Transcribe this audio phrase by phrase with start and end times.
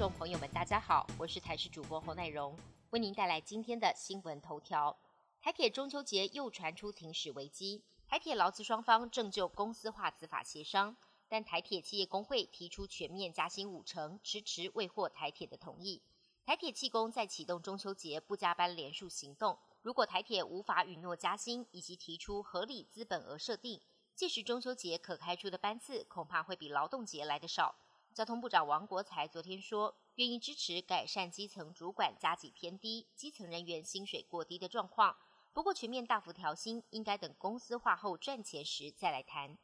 [0.00, 2.56] 众朋友们，大家好，我是台视主播侯乃荣，
[2.88, 4.96] 为您带来今天的新闻头条。
[5.42, 10.96] 台铁中秋节又传出停驶危机，台铁劳资双方正就公司化资法协商，
[11.28, 16.00] 但台铁企业工会提出全面加薪五成，迟迟未获台铁的同意。
[16.46, 23.78] 台铁气工在启动中秋节不加班连署行动，如果台铁无法允诺加薪以及提出合理资本额设定，
[24.14, 27.74] 届时中秋节可开出的班次恐怕会比劳动节来的少。
[28.12, 35.16] 交通部长王国才昨天说，愿意支持改善基层主管加给偏低、基层人员薪水过低的状况。
[35.52, 39.56] 不过，全面大幅调薪应该等公司化后赚钱时再来谈。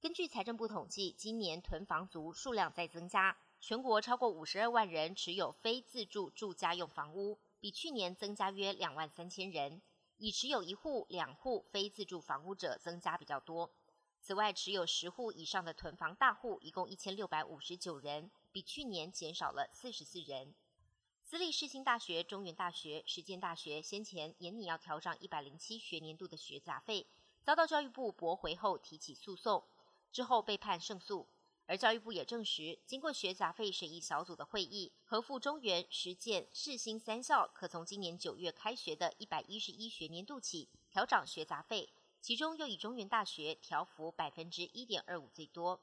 [0.00, 9.80] 根据财政部统计，今年囤房族数量在增加，全国超过五十二万人持有非自住住家用房屋，比去年增加约两万三千人。
[10.16, 13.70] 已持有一户、两户非自住房屋者增加比较多。
[14.20, 20.54] 此外，持有十户以上的囤房大户一共一千六百五十九人，比去年减少了四十四人。
[21.24, 27.06] 私立世新大学、中原大学、实践大学先前年拟要调涨一百零七学年度的学杂费，
[27.42, 29.64] 遭到教育部驳回后提起诉讼，
[30.10, 31.28] 之后被判胜诉。
[31.66, 41.90] 而教育部也证实，经过学杂费审议小组的会议，合附中原、实践、世新三校可从今年九月开学的一百一十一学年度起调涨学杂费。
[42.20, 45.80] 其中又以中原大学调幅百分之一点二五最多。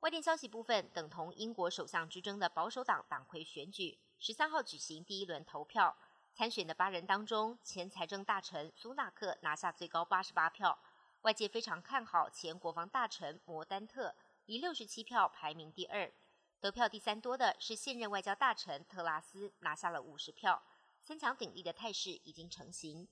[0.00, 5.96] 外电消息部分，等同英国首相之争的保守党党魁选举，十三号举行第一轮投票。
[6.34, 10.78] 参选的八人当中，前财政大臣苏纳克拿下最高八十八票，
[11.22, 16.12] 外界非常看好前国防大臣摩丹特，以六十七票排名第二。
[16.60, 20.62] 得票第三多的是现任外交大臣特拉斯，拿下了五十票，
[21.00, 23.08] 三强鼎立的态势已经成型。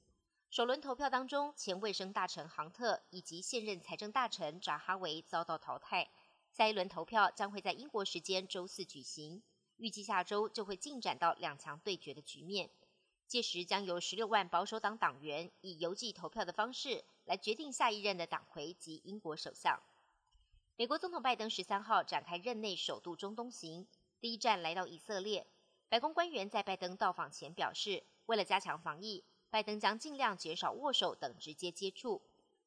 [0.54, 6.08] 首轮投票当中，前卫生大臣杭特以及现任财政大臣扎哈维遭到淘汰。
[6.52, 9.42] 下一轮投票将会在英国时间周四举行，
[9.78, 12.70] 预计下周就会进展到两强对决的局面。
[13.26, 19.82] 届时将由十六万保守党党员以邮寄投票的方式来决定下一任的党魁及英国首相。
[20.76, 23.88] 美国总统拜登十三号展开任内首度中东行，
[24.20, 25.48] 第一站来到以色列。
[25.88, 29.24] 白宫官员在拜登到访前表示，为了加强防疫。
[29.54, 32.20] 拜登将尽量减少握手等直接接触。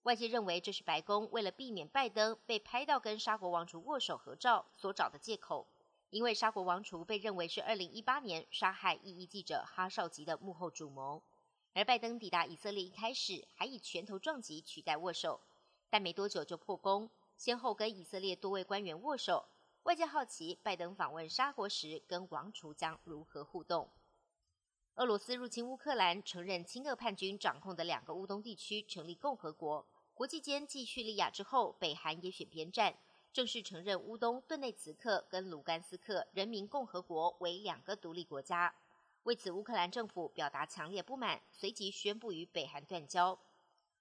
[0.03, 5.67] 外界认为这是白宫为了避免拜登被拍到跟沙国王储握手合照所找的借口，
[6.11, 11.21] 因为沙国王储被认为是2018年杀害异议记者哈绍吉的幕后主谋。
[11.73, 15.41] 而拜登抵达以色列一开始还以拳头撞击取代握手，
[15.89, 19.43] 但没多久就破功，先后跟以色列多位官员握手。
[19.83, 23.89] 外界好奇拜登访问沙国时跟王储将如何互动。
[24.97, 29.85] 俄罗斯入侵乌克兰，承认亲俄叛军掌控的两个乌东地区成立共和国。
[30.15, 32.97] 国际间继叙利亚之后，北韩也选边站，
[33.31, 38.73] 正式承认乌东顿内茨克跟卢甘斯克人民共和国为两个独立国家。
[39.21, 43.37] 为此，乌克兰政府表达强烈不满，随即宣布与北韩断交。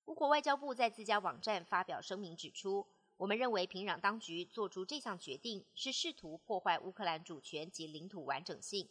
[0.06, 2.86] 乌国外交部在自家网站发表声明指出
[3.18, 8.88] ：“我们认为平壤当局做出这项决定，是试图破坏乌克兰主权及领土完整性。”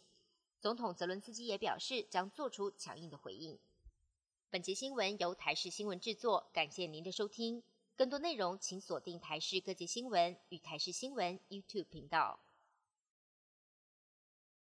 [0.60, 3.58] 总统泽伦斯基也表示将做出强硬的回应。
[4.50, 7.62] 本节新闻由台视新闻制作，感谢您的收听。
[7.94, 12.40] 更多内容请锁定台视各界新闻与台视新闻 YouTube 频道。